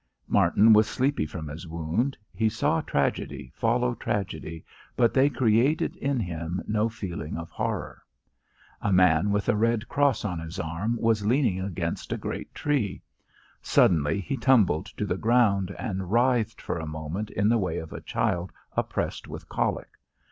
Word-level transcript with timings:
Martin 0.27 0.73
was 0.73 0.87
sleepy 0.87 1.27
from 1.27 1.47
his 1.47 1.67
wound. 1.67 2.17
He 2.33 2.49
saw 2.49 2.81
tragedy 2.81 3.51
follow 3.53 3.93
tragedy, 3.93 4.65
but 4.95 5.13
they 5.13 5.29
created 5.29 5.95
in 5.97 6.19
him 6.19 6.59
no 6.67 6.89
feeling 6.89 7.37
of 7.37 7.51
horror. 7.51 8.01
A 8.81 8.91
man 8.91 9.29
with 9.29 9.47
a 9.47 9.55
red 9.55 9.87
cross 9.87 10.25
on 10.25 10.39
his 10.39 10.59
arm 10.59 10.97
was 10.99 11.23
leaning 11.27 11.61
against 11.61 12.11
a 12.11 12.17
great 12.17 12.51
tree. 12.55 13.03
Suddenly 13.61 14.21
he 14.21 14.37
tumbled 14.37 14.87
to 14.87 15.05
the 15.05 15.17
ground, 15.17 15.69
and 15.77 16.11
writhed 16.11 16.61
for 16.63 16.79
a 16.79 16.87
moment 16.87 17.29
in 17.29 17.47
the 17.47 17.59
way 17.59 17.77
of 17.77 17.93
a 17.93 18.01
child 18.01 18.51
oppressed 18.75 19.27
with 19.27 19.47
colic. 19.49 19.89